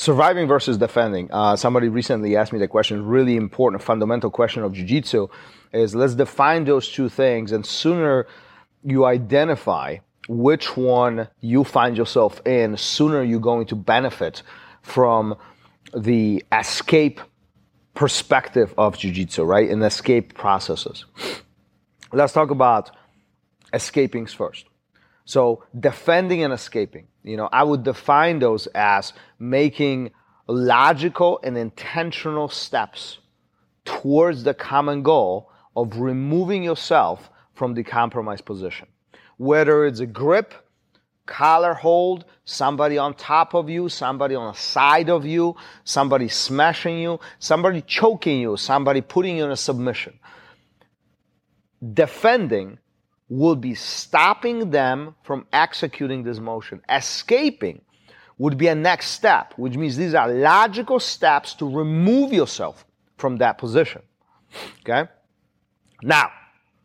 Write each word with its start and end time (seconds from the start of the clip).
surviving 0.00 0.48
versus 0.48 0.78
defending. 0.78 1.28
Uh, 1.30 1.54
somebody 1.54 1.90
recently 1.90 2.34
asked 2.34 2.54
me 2.54 2.58
the 2.58 2.66
question, 2.66 3.04
really 3.04 3.36
important, 3.36 3.82
fundamental 3.82 4.30
question 4.30 4.62
of 4.62 4.72
jiu-jitsu 4.72 5.28
is 5.74 5.94
let's 5.94 6.14
define 6.14 6.64
those 6.64 6.88
two 6.88 7.10
things 7.10 7.52
and 7.52 7.66
sooner 7.66 8.26
you 8.82 9.04
identify 9.04 9.98
which 10.26 10.74
one 10.74 11.28
you 11.40 11.64
find 11.64 11.98
yourself 11.98 12.40
in, 12.46 12.78
sooner 12.78 13.22
you're 13.22 13.40
going 13.40 13.66
to 13.66 13.76
benefit 13.76 14.42
from 14.80 15.36
the 15.94 16.42
escape 16.50 17.20
perspective 17.92 18.72
of 18.78 18.96
jiu-jitsu, 18.96 19.42
right? 19.42 19.68
And 19.68 19.82
escape 19.84 20.32
processes. 20.32 21.04
Let's 22.10 22.32
talk 22.32 22.50
about 22.50 22.90
escapings 23.74 24.34
first. 24.34 24.64
So 25.26 25.62
defending 25.78 26.42
and 26.42 26.54
escaping. 26.54 27.09
You 27.22 27.36
know, 27.36 27.48
I 27.52 27.64
would 27.64 27.82
define 27.82 28.38
those 28.38 28.66
as 28.68 29.12
making 29.38 30.12
logical 30.46 31.40
and 31.42 31.56
intentional 31.56 32.48
steps 32.48 33.18
towards 33.84 34.42
the 34.44 34.54
common 34.54 35.02
goal 35.02 35.50
of 35.76 35.98
removing 35.98 36.62
yourself 36.62 37.30
from 37.54 37.74
the 37.74 37.84
compromised 37.84 38.44
position. 38.44 38.88
Whether 39.36 39.84
it's 39.84 40.00
a 40.00 40.06
grip, 40.06 40.54
collar 41.26 41.74
hold, 41.74 42.24
somebody 42.44 42.98
on 42.98 43.14
top 43.14 43.54
of 43.54 43.70
you, 43.70 43.88
somebody 43.88 44.34
on 44.34 44.52
the 44.52 44.58
side 44.58 45.08
of 45.08 45.24
you, 45.24 45.56
somebody 45.84 46.28
smashing 46.28 46.98
you, 46.98 47.20
somebody 47.38 47.82
choking 47.82 48.40
you, 48.40 48.56
somebody 48.56 49.00
putting 49.00 49.36
you 49.36 49.44
in 49.44 49.50
a 49.50 49.56
submission. 49.56 50.18
Defending 51.94 52.78
would 53.30 53.60
be 53.60 53.74
stopping 53.74 54.70
them 54.70 55.14
from 55.22 55.46
executing 55.52 56.24
this 56.24 56.40
motion. 56.40 56.82
Escaping 56.90 57.80
would 58.38 58.58
be 58.58 58.66
a 58.66 58.74
next 58.74 59.12
step, 59.12 59.54
which 59.56 59.76
means 59.76 59.96
these 59.96 60.14
are 60.14 60.28
logical 60.28 60.98
steps 60.98 61.54
to 61.54 61.70
remove 61.70 62.32
yourself 62.32 62.84
from 63.16 63.36
that 63.36 63.56
position. 63.56 64.02
Okay? 64.80 65.08
Now, 66.02 66.32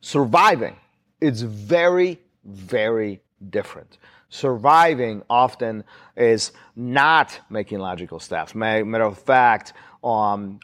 surviving, 0.00 0.76
it's 1.20 1.42
very, 1.42 2.18
very 2.44 3.20
different. 3.50 3.98
Surviving 4.30 5.22
often 5.28 5.84
is 6.16 6.52
not 6.74 7.38
making 7.50 7.80
logical 7.80 8.18
steps. 8.18 8.54
Matter 8.54 9.04
of 9.04 9.18
fact, 9.18 9.74
um, 10.02 10.60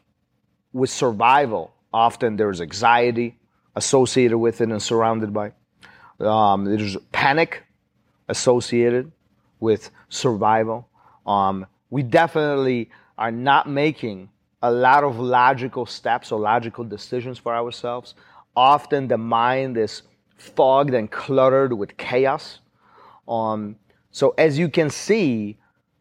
with 0.72 0.88
survival, 0.88 1.74
often 1.92 2.36
there's 2.36 2.62
anxiety 2.62 3.36
associated 3.74 4.38
with 4.38 4.60
it 4.62 4.70
and 4.70 4.82
surrounded 4.82 5.34
by. 5.34 5.52
Um, 6.20 6.64
there's 6.64 6.96
panic 7.12 7.62
associated 8.28 9.12
with 9.60 9.90
survival. 10.08 10.88
Um, 11.26 11.66
we 11.90 12.02
definitely 12.02 12.90
are 13.18 13.30
not 13.30 13.68
making 13.68 14.28
a 14.62 14.70
lot 14.70 15.04
of 15.04 15.18
logical 15.18 15.86
steps 15.86 16.32
or 16.32 16.40
logical 16.40 16.84
decisions 16.84 17.38
for 17.38 17.54
ourselves. 17.54 18.14
Often 18.56 19.08
the 19.08 19.18
mind 19.18 19.76
is 19.76 20.02
fogged 20.38 20.94
and 20.94 21.10
cluttered 21.10 21.72
with 21.72 21.96
chaos. 21.96 22.60
Um, 23.28 23.76
so 24.10 24.34
as 24.38 24.58
you 24.58 24.68
can 24.68 24.90
see, 24.90 25.56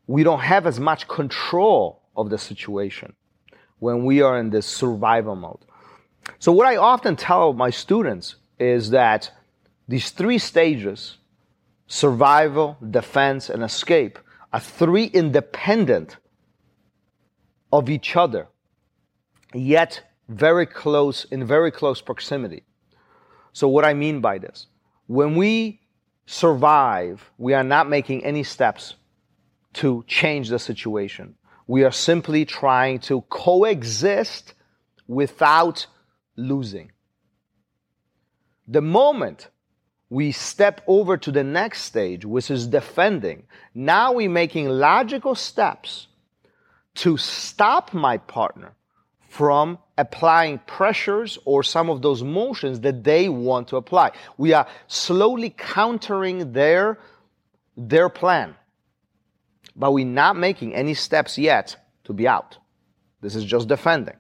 we 0.08 0.24
don't 0.24 0.40
have 0.40 0.66
as 0.68 0.80
much 0.80 1.08
control 1.08 2.02
of 2.16 2.30
the 2.30 2.38
situation 2.38 3.14
when 3.80 4.06
we 4.06 4.22
are 4.22 4.40
in 4.40 4.50
this 4.50 4.66
survival 4.66 5.36
mode. 5.36 5.60
So 6.40 6.52
what 6.52 6.68
I 6.68 6.78
often 6.78 7.16
tell 7.16 7.54
my 7.54 7.70
students 7.70 8.36
is 8.60 8.90
that 8.92 9.32
these 9.88 10.12
three 10.12 10.38
stages 10.38 11.18
survival, 11.88 12.78
defense, 12.90 13.50
and 13.50 13.64
escape 13.64 14.18
are 14.52 14.60
three 14.60 15.06
independent 15.06 16.18
of 17.72 17.90
each 17.90 18.16
other, 18.16 18.48
yet 19.54 20.02
very 20.28 20.66
close, 20.66 21.26
in 21.26 21.46
very 21.46 21.72
close 21.72 22.02
proximity. 22.02 22.64
So, 23.54 23.68
what 23.68 23.86
I 23.86 23.94
mean 23.94 24.22
by 24.22 24.40
this, 24.40 24.68
when 25.08 25.36
we 25.36 25.82
survive, 26.26 27.30
we 27.38 27.54
are 27.54 27.64
not 27.64 27.88
making 27.88 28.26
any 28.26 28.44
steps 28.44 28.96
to 29.74 30.04
change 30.08 30.50
the 30.50 30.60
situation. 30.60 31.36
We 31.68 31.84
are 31.84 31.92
simply 31.92 32.46
trying 32.46 33.00
to 33.00 33.22
coexist 33.22 34.54
without 35.08 35.86
losing. 36.36 36.92
The 38.68 38.82
moment 38.82 39.50
we 40.16 40.32
step 40.32 40.80
over 40.88 41.18
to 41.18 41.30
the 41.30 41.44
next 41.44 41.82
stage, 41.82 42.24
which 42.24 42.50
is 42.50 42.68
defending. 42.68 43.44
Now 43.74 44.14
we're 44.14 44.30
making 44.30 44.70
logical 44.70 45.36
steps 45.36 46.08
to 47.04 47.18
stop 47.18 47.94
my 47.94 48.18
partner 48.20 48.72
from 49.28 49.78
applying 49.98 50.60
pressures 50.60 51.38
or 51.44 51.64
some 51.64 51.90
of 51.90 52.02
those 52.02 52.24
motions 52.24 52.80
that 52.80 53.04
they 53.04 53.28
want 53.28 53.68
to 53.68 53.76
apply. 53.76 54.12
We 54.38 54.54
are 54.54 54.68
slowly 54.88 55.50
countering 55.50 56.54
their, 56.54 56.98
their 57.76 58.08
plan, 58.08 58.56
but 59.76 59.92
we're 59.92 60.06
not 60.06 60.38
making 60.38 60.76
any 60.76 60.94
steps 60.94 61.38
yet 61.38 61.76
to 62.06 62.14
be 62.14 62.26
out. 62.26 62.58
This 63.20 63.36
is 63.36 63.44
just 63.44 63.68
defending. 63.68 64.16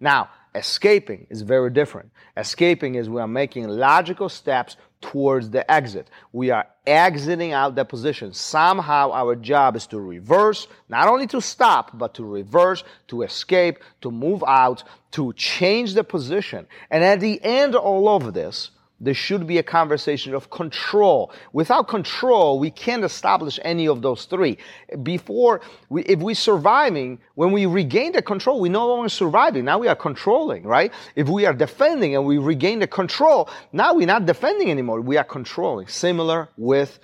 Now, 0.00 0.30
escaping 0.54 1.26
is 1.28 1.42
very 1.42 1.68
different. 1.70 2.10
Escaping 2.38 2.94
is 2.94 3.10
we 3.10 3.20
are 3.20 3.28
making 3.28 3.68
logical 3.68 4.30
steps 4.30 4.78
towards 5.00 5.50
the 5.50 5.70
exit. 5.70 6.08
We 6.32 6.50
are 6.50 6.66
exiting 6.86 7.52
out 7.52 7.74
the 7.74 7.84
position. 7.84 8.32
Somehow 8.32 9.12
our 9.12 9.36
job 9.36 9.76
is 9.76 9.86
to 9.88 10.00
reverse, 10.00 10.66
not 10.88 11.08
only 11.08 11.26
to 11.28 11.40
stop, 11.40 11.96
but 11.96 12.14
to 12.14 12.24
reverse, 12.24 12.82
to 13.08 13.22
escape, 13.22 13.78
to 14.00 14.10
move 14.10 14.42
out, 14.46 14.84
to 15.12 15.32
change 15.34 15.94
the 15.94 16.04
position. 16.04 16.66
And 16.90 17.04
at 17.04 17.20
the 17.20 17.42
end 17.42 17.74
of 17.74 17.82
all 17.82 18.08
of 18.08 18.34
this, 18.34 18.70
there 19.00 19.14
should 19.14 19.46
be 19.46 19.58
a 19.58 19.62
conversation 19.62 20.34
of 20.34 20.48
control. 20.50 21.32
Without 21.52 21.86
control, 21.88 22.58
we 22.58 22.70
can't 22.70 23.04
establish 23.04 23.60
any 23.62 23.86
of 23.88 24.00
those 24.00 24.24
three. 24.24 24.56
Before, 25.02 25.60
we, 25.90 26.02
if 26.04 26.20
we're 26.20 26.34
surviving, 26.34 27.18
when 27.34 27.52
we 27.52 27.66
regain 27.66 28.12
the 28.12 28.22
control, 28.22 28.60
we're 28.60 28.72
no 28.72 28.86
longer 28.88 29.10
surviving. 29.10 29.64
Now 29.66 29.78
we 29.78 29.88
are 29.88 29.96
controlling, 29.96 30.62
right? 30.62 30.92
If 31.14 31.28
we 31.28 31.44
are 31.44 31.52
defending 31.52 32.14
and 32.14 32.24
we 32.24 32.38
regain 32.38 32.78
the 32.78 32.86
control, 32.86 33.50
now 33.72 33.94
we're 33.94 34.06
not 34.06 34.24
defending 34.24 34.70
anymore. 34.70 35.00
We 35.02 35.18
are 35.18 35.24
controlling. 35.24 35.88
Similar 35.88 36.48
with 36.56 36.98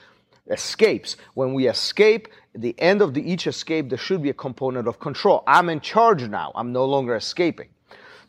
escapes. 0.48 1.16
When 1.34 1.53
we 1.53 1.69
escape, 1.69 2.28
the 2.54 2.74
end 2.78 3.03
of 3.03 3.14
the, 3.14 3.30
each 3.30 3.47
escape, 3.47 3.88
there 3.88 3.98
should 3.98 4.22
be 4.22 4.30
a 4.30 4.34
component 4.34 4.88
of 4.88 4.98
control. 4.98 5.42
I'm 5.47 5.69
in 5.69 5.80
charge 5.80 6.22
now. 6.22 6.53
I'm 6.54 6.72
no 6.72 6.84
longer 6.84 7.16
escaping. 7.16 7.69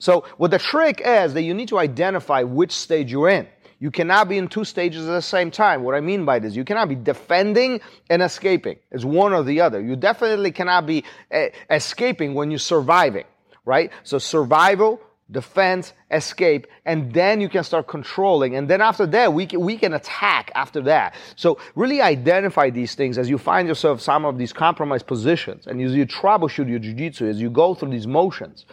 So 0.04 0.26
what 0.36 0.52
the 0.52 0.60
trick 0.60 1.02
is 1.06 1.34
that 1.34 1.44
you 1.44 1.54
need 1.54 1.70
to 1.70 1.80
identify 1.80 2.44
which 2.44 2.74
stage 2.74 3.10
you're 3.10 3.30
in. 3.30 3.48
You 3.80 3.90
cannot 3.90 4.28
be 4.28 4.38
in 4.38 4.50
two 4.50 4.66
stages 4.66 5.08
at 5.08 5.14
the 5.14 5.22
same 5.22 5.50
time. 5.50 5.82
What 5.82 5.96
I 5.96 6.02
mean 6.02 6.26
by 6.26 6.40
this, 6.40 6.58
you 6.58 6.66
cannot 6.66 6.90
be 6.90 6.96
defending 6.96 7.80
and 8.10 8.22
escaping. 8.22 8.80
It's 8.92 9.06
one 9.06 9.32
or 9.32 9.44
the 9.44 9.62
other. 9.62 9.80
You 9.80 9.96
definitely 9.96 10.52
cannot 10.52 10.86
be 10.86 11.06
uh, 11.34 11.46
escaping 11.70 12.34
when 12.34 12.52
you're 12.52 12.60
surviving, 12.60 13.24
right? 13.64 13.94
So 14.04 14.18
survival, 14.18 15.00
defense, 15.34 15.92
escape, 16.12 16.68
and 16.86 17.14
then 17.14 17.42
you 17.42 17.50
can 17.50 17.66
start 17.66 17.88
controlling. 17.88 18.56
And 18.56 18.70
then 18.70 18.80
after 18.80 19.06
that, 19.08 19.34
we 19.34 19.46
can, 19.46 19.60
we 19.60 19.78
can 19.78 19.94
attack 19.94 20.52
after 20.56 20.80
that. 20.84 21.16
So 21.36 21.60
really 21.76 22.02
identify 22.02 22.70
these 22.70 22.96
things 22.96 23.18
as 23.18 23.30
you 23.30 23.38
find 23.38 23.68
yourself 23.68 24.00
some 24.00 24.24
of 24.24 24.38
these 24.38 24.54
compromised 24.54 25.08
positions 25.08 25.68
and 25.68 25.82
as 25.82 25.94
you 25.94 26.06
troubleshoot 26.06 26.70
your 26.70 26.80
jiu-jitsu, 26.80 27.28
as 27.28 27.42
you 27.42 27.50
go 27.50 27.76
through 27.76 27.90
these 27.90 28.08
motions 28.08 28.66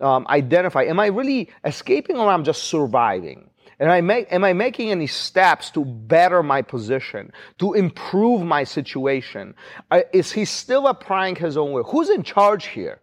um, 0.00 0.26
identify 0.28 0.84
am 0.84 1.00
I 1.00 1.06
really 1.06 1.48
escaping 1.64 2.16
or 2.16 2.28
I'm 2.28 2.44
just 2.44 2.64
surviving? 2.64 3.50
And 3.80 3.92
I 3.92 4.00
make, 4.00 4.32
am 4.32 4.42
I 4.42 4.52
making 4.52 4.90
any 4.90 5.06
steps 5.06 5.70
to 5.70 5.84
better 5.84 6.42
my 6.42 6.62
position, 6.62 7.32
to 7.58 7.74
improve 7.74 8.42
my 8.42 8.64
situation? 8.64 9.54
Uh, 9.92 10.00
is 10.12 10.32
he 10.32 10.44
still 10.44 10.88
applying 10.88 11.36
his 11.36 11.56
own 11.56 11.72
will? 11.72 11.84
Who's 11.84 12.10
in 12.10 12.24
charge 12.24 12.66
here? 12.66 13.00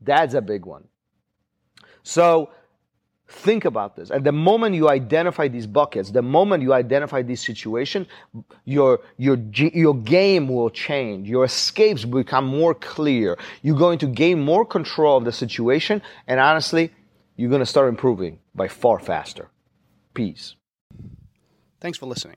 That's 0.00 0.34
a 0.34 0.40
big 0.40 0.66
one. 0.66 0.84
So 2.04 2.50
Think 3.26 3.64
about 3.64 3.96
this. 3.96 4.10
At 4.10 4.22
the 4.22 4.32
moment 4.32 4.74
you 4.74 4.90
identify 4.90 5.48
these 5.48 5.66
buckets, 5.66 6.10
the 6.10 6.22
moment 6.22 6.62
you 6.62 6.74
identify 6.74 7.22
this 7.22 7.40
situation, 7.40 8.06
your, 8.66 9.00
your, 9.16 9.38
your 9.50 9.94
game 9.94 10.48
will 10.48 10.68
change. 10.68 11.28
Your 11.28 11.44
escapes 11.44 12.04
become 12.04 12.46
more 12.46 12.74
clear. 12.74 13.38
You're 13.62 13.78
going 13.78 13.98
to 14.00 14.06
gain 14.06 14.40
more 14.40 14.66
control 14.66 15.16
of 15.16 15.24
the 15.24 15.32
situation. 15.32 16.02
And 16.26 16.38
honestly, 16.38 16.92
you're 17.36 17.50
going 17.50 17.60
to 17.60 17.66
start 17.66 17.88
improving 17.88 18.40
by 18.54 18.68
far 18.68 18.98
faster. 18.98 19.48
Peace. 20.12 20.54
Thanks 21.80 21.98
for 21.98 22.06
listening. 22.06 22.36